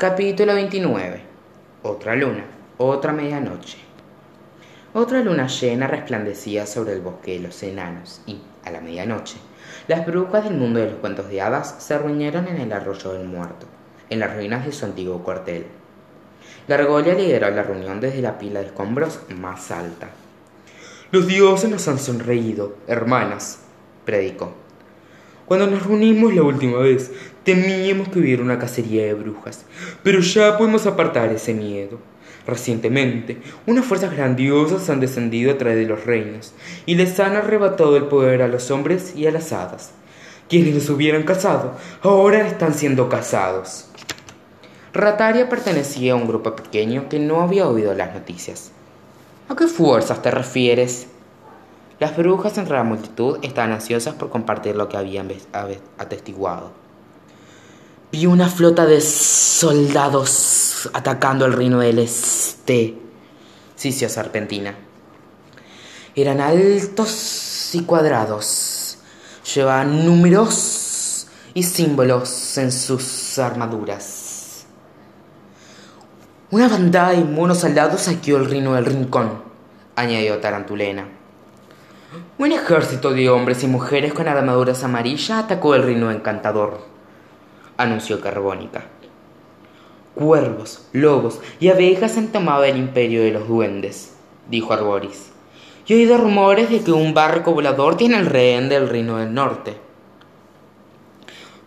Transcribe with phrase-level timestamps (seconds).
[0.00, 1.20] Capítulo 29.
[1.82, 2.46] Otra luna,
[2.78, 3.76] otra medianoche.
[4.94, 9.36] Otra luna llena resplandecía sobre el bosque de los enanos y, a la medianoche,
[9.88, 13.28] las brujas del mundo de los cuentos de hadas se reunieron en el arroyo del
[13.28, 13.66] muerto,
[14.08, 15.66] en las ruinas de su antiguo cuartel.
[16.66, 20.08] Gargolia lideró la reunión desde la pila de escombros más alta.
[21.10, 23.64] Los dioses nos han sonreído, hermanas,
[24.06, 24.54] predicó.
[25.44, 27.10] Cuando nos reunimos la última vez,
[27.50, 29.64] temíamos que hubiera una cacería de brujas,
[30.04, 31.98] pero ya podemos apartar ese miedo.
[32.46, 36.52] Recientemente, unas fuerzas grandiosas han descendido a través de los reinos
[36.86, 39.90] y les han arrebatado el poder a los hombres y a las hadas.
[40.48, 43.86] Quienes los hubieran cazado, ahora están siendo cazados.
[44.92, 48.70] Rataria pertenecía a un grupo pequeño que no había oído las noticias.
[49.48, 51.08] ¿A qué fuerzas te refieres?
[51.98, 55.28] Las brujas entre la multitud estaban ansiosas por compartir lo que habían
[55.98, 56.89] atestiguado.
[58.12, 62.98] Vi una flota de soldados atacando el reino del este,
[63.76, 64.74] sisió Serpentina.
[66.16, 68.98] Eran altos y cuadrados,
[69.54, 74.64] llevaban números y símbolos en sus armaduras.
[76.50, 79.40] Una bandada de monos soldados saqueó el reino del rincón,
[79.94, 81.06] añadió Tarantulena.
[82.38, 86.90] Un ejército de hombres y mujeres con armaduras amarillas atacó el reino encantador,
[87.82, 88.86] anunció Carbónica.
[90.14, 94.14] Cuervos, lobos y abejas han tomado el imperio de los duendes,
[94.50, 95.30] dijo Arboris.
[95.86, 99.34] Y he oído rumores de que un barco volador tiene el rehén del reino del
[99.34, 99.76] norte.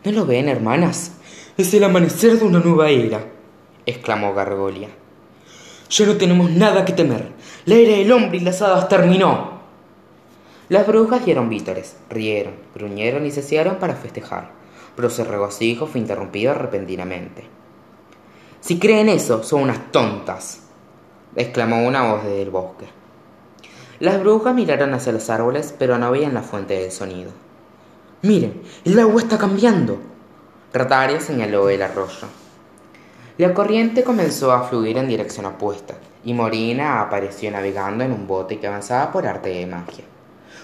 [0.03, 1.13] ¿No lo ven, hermanas?
[1.57, 3.25] Es el amanecer de una nueva era,
[3.85, 4.89] exclamó Gargolia.
[5.89, 7.31] Ya no tenemos nada que temer.
[7.65, 9.53] La era del hombre y las hadas terminó.
[10.69, 14.51] Las brujas dieron vítores, rieron, gruñeron y se para festejar,
[14.95, 17.45] pero su regocijo fue interrumpido repentinamente.
[18.59, 20.61] Si creen eso, son unas tontas,
[21.35, 22.85] exclamó una voz desde el bosque.
[23.99, 27.31] Las brujas miraron hacia los árboles, pero no veían la fuente del sonido.
[28.21, 29.97] Miren, el agua está cambiando.
[30.73, 32.27] Rataria señaló el arroyo.
[33.37, 38.59] La corriente comenzó a fluir en dirección opuesta, y Morina apareció navegando en un bote
[38.59, 40.05] que avanzaba por arte de magia.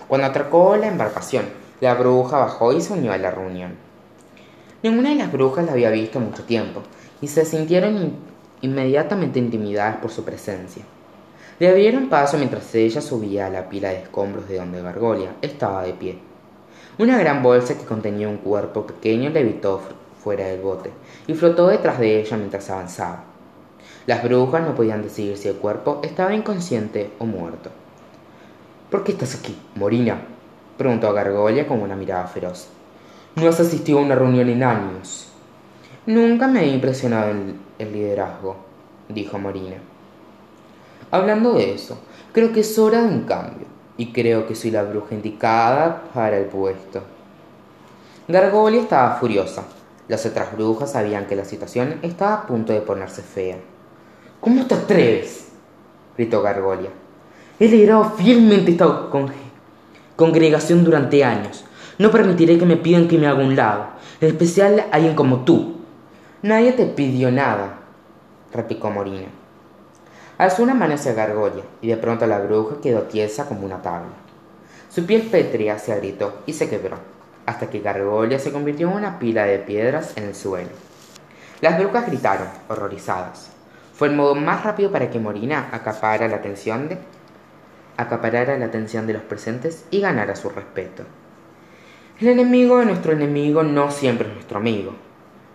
[0.07, 1.45] Cuando atracó la embarcación,
[1.81, 3.88] la bruja bajó y se unió a la reunión.
[4.81, 6.81] Ninguna de las brujas la había visto mucho tiempo,
[7.21, 8.13] y se sintieron
[8.61, 10.83] inmediatamente intimidadas por su presencia.
[11.59, 15.83] Le abrieron paso mientras ella subía a la pila de escombros de donde Gargolia estaba
[15.83, 16.17] de pie.
[16.97, 19.81] Una gran bolsa que contenía un cuerpo pequeño levitó
[20.23, 20.91] fuera del bote
[21.27, 23.25] y flotó detrás de ella mientras avanzaba.
[24.05, 27.69] Las brujas no podían decidir si el cuerpo estaba inconsciente o muerto.
[28.89, 30.21] ¿Por qué estás aquí, Morina?
[30.77, 32.69] preguntó a Gargolia con una mirada feroz.
[33.35, 35.29] No has asistido a una reunión en años.
[36.05, 38.57] Nunca me ha impresionado el, el liderazgo,
[39.07, 39.77] dijo Morina.
[41.11, 41.97] Hablando de eso,
[42.33, 43.67] creo que es hora de un cambio,
[43.97, 47.01] y creo que soy la bruja indicada para el puesto.
[48.27, 49.63] Gargolia estaba furiosa.
[50.07, 53.57] Las otras brujas sabían que la situación estaba a punto de ponerse fea.
[54.39, 55.49] ¿Cómo te atreves?
[56.17, 56.89] gritó Gargolia.
[57.59, 59.09] He liderado fielmente esta
[60.15, 61.65] congregación durante años.
[61.99, 63.87] No permitiré que me pidan que me haga un lado,
[64.21, 65.81] en especial alguien como tú.
[66.41, 67.79] Nadie te pidió nada,
[68.53, 69.27] replicó Morina.
[70.37, 74.13] Alzó una mano hacia Gargolla, y de pronto la bruja quedó tiesa como una tabla.
[74.89, 76.99] Su piel pétrea se agrietó y se quebró,
[77.45, 80.69] hasta que Gargolla se convirtió en una pila de piedras en el suelo.
[81.59, 83.51] Las brujas gritaron, horrorizadas.
[83.93, 86.27] Fue el modo más rápido para que Morina acapara
[87.97, 91.03] acaparara la atención de los presentes y ganara su respeto.
[92.21, 94.93] El enemigo de nuestro enemigo no siempre es nuestro amigo,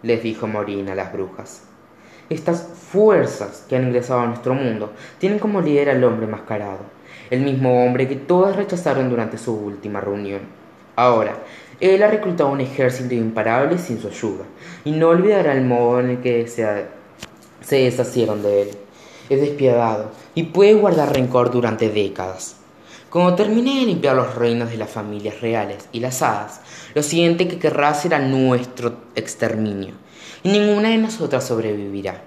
[0.03, 1.63] les dijo Morina a las brujas.
[2.31, 6.81] Estas fuerzas que han ingresado a nuestro mundo tienen como líder al hombre mascarado,
[7.31, 10.41] el mismo hombre que todas rechazaron durante su última reunión.
[10.97, 11.37] Ahora,
[11.81, 14.45] él ha reclutado un ejército imparable sin su ayuda,
[14.87, 16.87] y no olvidará el modo en el que se,
[17.61, 18.69] se deshacieron de él
[19.29, 22.56] es despiadado y puede guardar rencor durante décadas.
[23.14, 26.61] Cuando termine de limpiar los reinos de las familias reales y las hadas,
[26.96, 29.94] lo siguiente que querrá será nuestro exterminio,
[30.43, 32.22] y ninguna de nosotras sobrevivirá.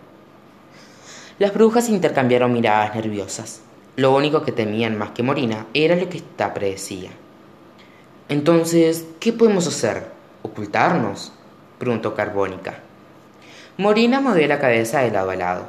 [1.40, 3.60] Las brujas intercambiaron miradas nerviosas.
[3.98, 7.10] Lo único que temían más que Morina era lo que ésta predecía.
[8.30, 10.08] Entonces, ¿qué podemos hacer?
[10.42, 11.34] ¿Ocultarnos?
[11.80, 12.80] preguntó Carbónica.
[13.76, 15.68] Morina movió la cabeza de lado a lado.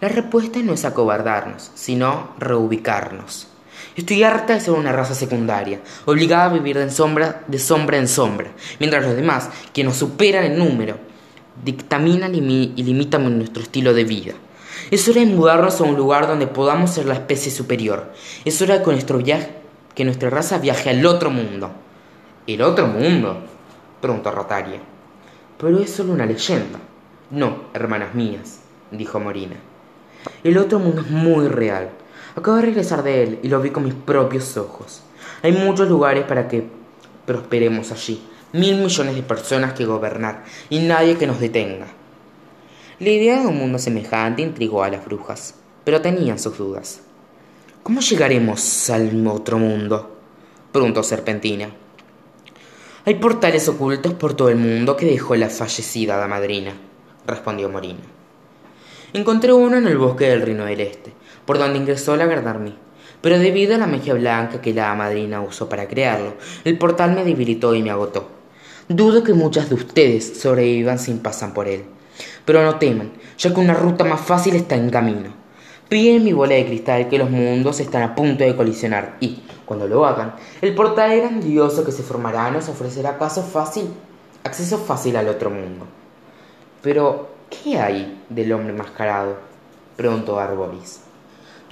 [0.00, 3.51] La respuesta no es acobardarnos, sino reubicarnos.
[3.94, 8.08] Estoy harta de ser una raza secundaria, obligada a vivir de sombra, de sombra en
[8.08, 10.96] sombra, mientras los demás, que nos superan en número,
[11.62, 14.32] dictamina y limita nuestro estilo de vida.
[14.90, 18.12] Es hora de mudarnos a un lugar donde podamos ser la especie superior.
[18.44, 19.50] Es hora de que, nuestro viaje,
[19.94, 21.70] que nuestra raza viaje al otro mundo.
[22.46, 23.42] ¿El otro mundo?
[24.00, 24.80] preguntó Rotaria.
[25.58, 26.78] Pero es solo una leyenda.
[27.30, 28.60] No, hermanas mías,
[28.90, 29.56] dijo Morina.
[30.42, 31.90] El otro mundo es muy real.
[32.34, 35.02] Acabo de regresar de él y lo vi con mis propios ojos.
[35.42, 36.64] Hay muchos lugares para que
[37.26, 38.22] prosperemos allí.
[38.52, 41.86] Mil millones de personas que gobernar y nadie que nos detenga.
[42.98, 47.00] La idea de un mundo semejante intrigó a las brujas, pero tenían sus dudas.
[47.82, 50.16] ¿Cómo llegaremos al otro mundo?
[50.70, 51.70] preguntó Serpentina.
[53.04, 56.72] Hay portales ocultos por todo el mundo que dejó la fallecida madrina,
[57.26, 58.00] respondió Morina.
[59.12, 61.12] Encontré uno en el bosque del Reino del Este,
[61.46, 62.74] por donde ingresó la Gardarmí,
[63.20, 66.34] pero debido a la magia blanca que la madrina usó para crearlo,
[66.64, 68.28] el portal me debilitó y me agotó.
[68.88, 71.84] Dudo que muchas de ustedes sobrevivan sin pasar por él,
[72.44, 75.30] pero no teman, ya que una ruta más fácil está en camino.
[75.88, 79.86] Piden mi bola de cristal que los mundos están a punto de colisionar y, cuando
[79.86, 83.88] lo hagan, el portal grandioso que se formará nos ofrecerá paso fácil,
[84.42, 85.86] acceso fácil al otro mundo.
[86.82, 89.36] Pero, ¿qué hay del hombre mascarado?
[89.96, 91.01] preguntó Arboris.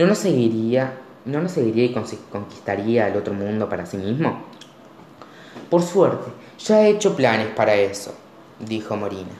[0.01, 0.95] ¿No nos seguiría,
[1.27, 1.95] no nos seguiría y
[2.33, 4.45] conquistaría el otro mundo para sí mismo?
[5.69, 8.15] Por suerte, ya he hecho planes para eso,
[8.61, 9.37] dijo Morina.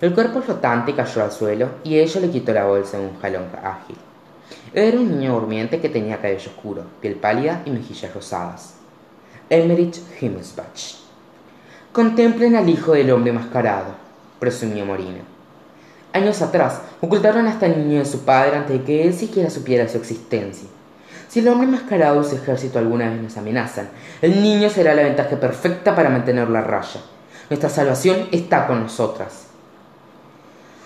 [0.00, 3.50] El cuerpo flotante cayó al suelo y ella le quitó la bolsa en un jalón
[3.62, 3.94] ágil.
[4.74, 8.74] Era un niño durmiente que tenía cabello oscuro, piel pálida y mejillas rosadas.
[9.48, 10.96] Emmerich Himmelsbach.
[11.92, 13.94] Contemplen al hijo del hombre mascarado,
[14.40, 15.20] presumió Morina.
[16.12, 19.88] Años atrás, ocultaron a este niño de su padre antes de que él siquiera supiera
[19.88, 20.68] su existencia.
[21.26, 23.88] Si el hombre mascarado y su ejército alguna vez nos amenazan,
[24.22, 27.00] el niño será la ventaja perfecta para mantener la raya.
[27.50, 29.46] Nuestra salvación está con nosotras.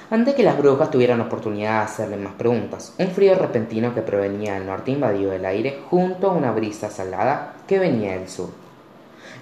[0.08, 4.54] Antes que las brujas tuvieran oportunidad de hacerle más preguntas, un frío repentino que provenía
[4.54, 8.48] del norte invadió el aire junto a una brisa salada que venía del sur.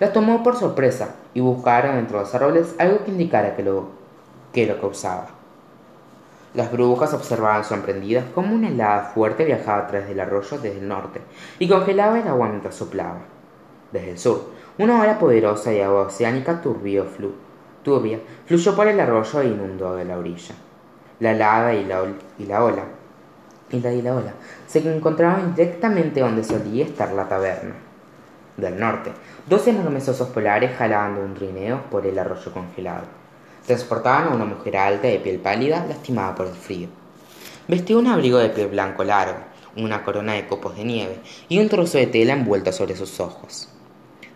[0.00, 3.90] Las tomó por sorpresa y buscaron entre los árboles algo que indicara que lo,
[4.52, 5.43] que lo causaba.
[6.54, 10.88] Las brujas observaban sorprendidas cómo una helada fuerte viajaba a través del arroyo desde el
[10.88, 11.20] norte
[11.58, 13.18] y congelaba el agua mientras soplaba.
[13.92, 17.32] Desde el sur, una ola poderosa de agua oceánica turbio, flu
[17.82, 20.54] turbia, fluyó por el arroyo e inundó de la orilla.
[21.20, 22.02] La helada y la,
[22.38, 22.84] y la ola
[23.70, 24.32] y la ola
[24.66, 27.74] se encontraban directamente donde solía estar la taberna.
[28.56, 29.10] Del norte,
[29.48, 33.23] dos enormes osos polares jalaban un trineo por el arroyo congelado.
[33.66, 36.88] Transportaban a una mujer alta de piel pálida, lastimada por el frío.
[37.66, 39.38] Vestía un abrigo de piel blanco largo,
[39.76, 41.18] una corona de copos de nieve
[41.48, 43.68] y un trozo de tela envuelta sobre sus ojos.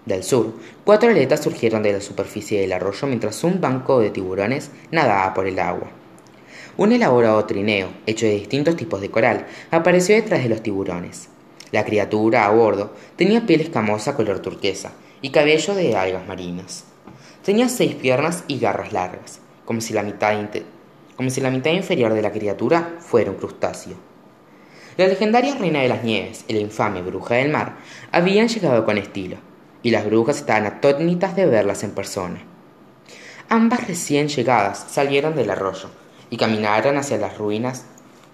[0.06, 0.54] Del sur,
[0.84, 5.46] cuatro aletas surgieron de la superficie del arroyo mientras un banco de tiburones nadaba por
[5.46, 5.88] el agua.
[6.78, 11.28] Un elaborado trineo, hecho de distintos tipos de coral, apareció detrás de los tiburones.
[11.70, 16.84] La criatura a bordo tenía piel escamosa color turquesa y cabello de algas marinas.
[17.48, 20.34] Tenía seis piernas y garras largas, como si la mitad,
[21.72, 23.96] inferior de la criatura fuera un crustáceo.
[24.98, 27.76] La legendaria reina de las nieves la infame bruja del mar
[28.12, 29.38] habían llegado con estilo,
[29.82, 32.42] y las brujas estaban atónitas de verlas en persona.
[33.48, 35.88] Ambas recién llegadas salieron del arroyo
[36.28, 37.86] y caminaron hacia las ruinas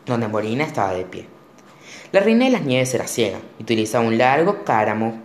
[0.07, 1.29] donde Morina estaba de pie.
[2.11, 5.23] La reina de las nieves era ciega y utilizaba un largo cáramo,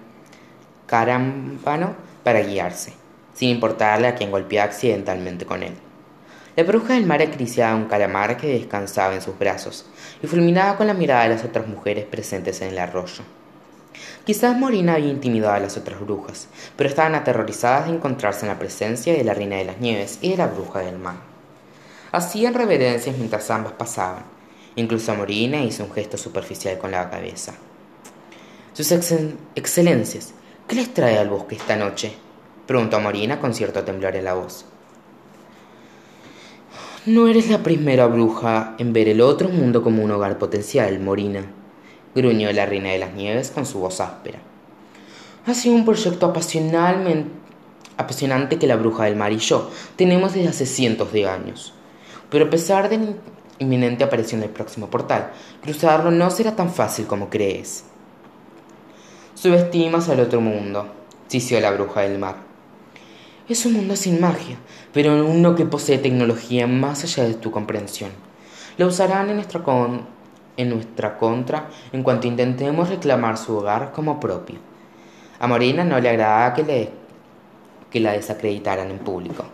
[2.23, 2.98] para guiarse,
[3.39, 5.71] sin importarle a quien golpeaba accidentalmente con él.
[6.57, 9.85] La bruja del mar acariciaba un calamar que descansaba en sus brazos
[10.21, 13.23] y fulminaba con la mirada de las otras mujeres presentes en el arroyo.
[14.25, 18.59] Quizás Morina había intimidado a las otras brujas, pero estaban aterrorizadas de encontrarse en la
[18.59, 21.15] presencia de la reina de las nieves y de la bruja del mar.
[22.11, 24.23] Hacían reverencias mientras ambas pasaban.
[24.75, 27.53] Incluso Morina hizo un gesto superficial con la cabeza.
[28.73, 28.91] Sus
[29.55, 30.33] excelencias,
[30.67, 32.27] ¿qué les trae al bosque esta noche?
[32.69, 34.63] Preguntó Morina con cierto temblor en la voz.
[37.07, 41.47] No eres la primera bruja en ver el otro mundo como un hogar potencial, Morina,
[42.13, 44.37] gruñó la reina de las nieves con su voz áspera.
[45.47, 46.27] Ha sido un proyecto
[47.97, 51.73] apasionante que la bruja del mar y yo tenemos desde hace cientos de años.
[52.29, 53.13] Pero a pesar de la
[53.57, 55.31] inminente aparición del próximo portal,
[55.63, 57.85] cruzarlo no será tan fácil como crees.
[59.33, 60.85] Subestimas al otro mundo,
[61.27, 62.48] sisió la bruja del mar.
[63.49, 64.57] Es un mundo sin magia,
[64.93, 68.11] pero uno que posee tecnología más allá de tu comprensión.
[68.77, 70.05] Lo usarán en nuestra con
[70.55, 74.59] en nuestra contra en cuanto intentemos reclamar su hogar como propio.
[75.39, 76.91] A Morena no le agradaba que, le,
[77.89, 79.45] que la desacreditaran en público.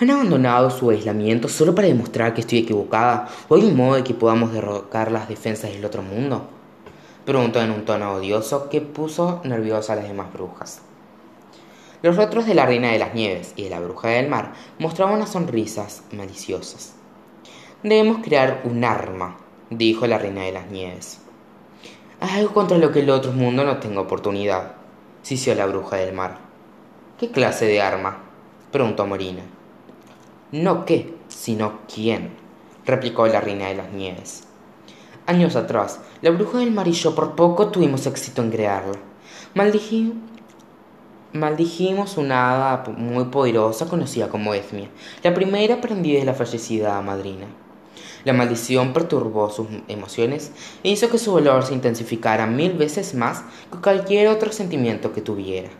[0.00, 3.28] ¿Han abandonado su aislamiento solo para demostrar que estoy equivocada?
[3.48, 6.48] ¿O hay un modo de que podamos derrocar las defensas del otro mundo?
[7.24, 10.82] Preguntó en un tono odioso que puso nerviosa a las demás brujas.
[12.02, 15.14] Los rostros de la reina de las nieves y de la bruja del mar mostraban
[15.14, 16.94] unas sonrisas maliciosas.
[17.84, 19.36] Debemos crear un arma,
[19.70, 21.20] dijo la reina de las nieves.
[22.18, 24.72] Algo contra lo que el otro mundo no tenga oportunidad,
[25.22, 26.38] sisió la bruja del mar.
[27.18, 28.18] ¿Qué clase de arma?
[28.72, 29.42] preguntó Morina.
[30.50, 32.30] No qué, sino quién,
[32.84, 34.42] replicó la reina de las nieves.
[35.26, 38.98] Años atrás, la bruja del mar y yo por poco tuvimos éxito en crearla.
[39.54, 40.31] maldijimos
[41.34, 44.88] una hada muy poderosa conocida como Esmia,
[45.22, 47.46] la primera aprendida de la fallecida madrina.
[48.24, 50.52] La maldición perturbó sus emociones
[50.84, 55.20] e hizo que su dolor se intensificara mil veces más que cualquier otro sentimiento que
[55.20, 55.70] tuviera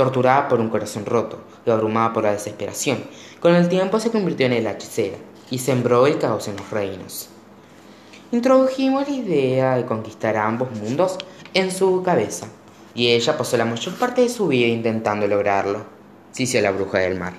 [0.00, 3.04] torturada por un corazón roto y abrumada por la desesperación,
[3.38, 5.18] con el tiempo se convirtió en la hechicera
[5.50, 7.28] y sembró el caos en los reinos.
[8.32, 11.18] Introdujimos la idea de conquistar ambos mundos
[11.52, 12.46] en su cabeza,
[13.00, 15.86] y ella pasó la mayor parte de su vida intentando lograrlo,
[16.32, 17.32] sisió la bruja del mar.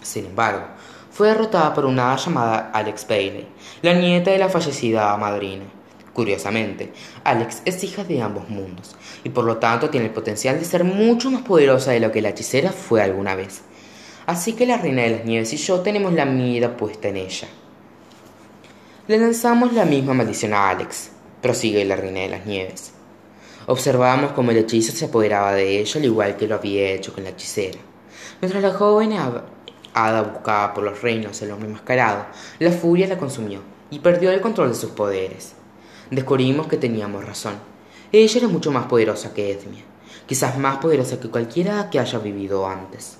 [0.00, 0.62] Sin embargo,
[1.10, 3.48] fue derrotada por una llamada Alex Bailey,
[3.82, 5.64] la nieta de la fallecida madrina.
[6.12, 6.92] Curiosamente,
[7.24, 10.84] Alex es hija de ambos mundos y por lo tanto tiene el potencial de ser
[10.84, 13.62] mucho más poderosa de lo que la hechicera fue alguna vez.
[14.26, 17.48] Así que la reina de las nieves y yo tenemos la mira puesta en ella.
[19.08, 21.10] Le lanzamos la misma maldición a Alex,
[21.42, 22.99] prosigue la reina de las nieves.
[23.66, 27.24] Observamos cómo el hechizo se apoderaba de ella al igual que lo había hecho con
[27.24, 27.78] la hechicera.
[28.40, 29.12] Mientras la joven
[29.92, 32.26] hada buscaba por los reinos del hombre enmascarado,
[32.58, 35.54] la furia la consumió y perdió el control de sus poderes
[36.10, 37.54] descubrimos que teníamos razón.
[38.12, 39.84] Ella era mucho más poderosa que Edmia,
[40.26, 43.18] quizás más poderosa que cualquiera que haya vivido antes.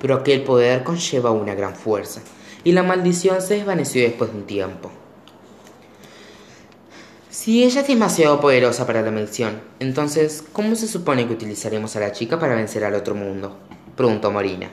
[0.00, 2.20] Pero aquel poder conlleva una gran fuerza,
[2.64, 4.90] y la maldición se desvaneció después de un tiempo.
[7.40, 12.00] Si ella es demasiado poderosa para la maldición, entonces, ¿cómo se supone que utilizaremos a
[12.00, 13.56] la chica para vencer al otro mundo?
[13.96, 14.70] preguntó Morina.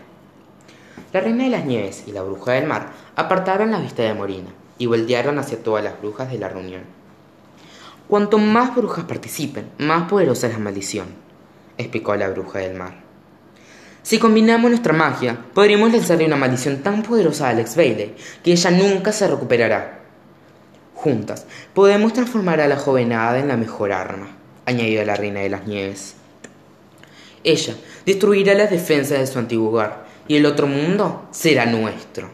[1.14, 4.50] La reina de las nieves y la bruja del mar apartaron la vista de Morina
[4.80, 6.82] y voltearon hacia todas las brujas de la reunión.
[8.08, 11.10] Cuanto más brujas participen, más poderosa es la maldición,
[11.78, 12.96] explicó la bruja del mar.
[14.02, 18.72] Si combinamos nuestra magia, podríamos lanzarle una maldición tan poderosa a Alex Bailey que ella
[18.72, 20.05] nunca se recuperará.
[21.06, 21.46] Juntas,
[21.76, 24.36] podemos transformar a la joven hada en la mejor arma,
[24.66, 26.16] añadió la reina de las nieves.
[27.44, 27.76] Ella
[28.08, 32.32] destruirá las defensas de su antiguo hogar y el otro mundo será nuestro.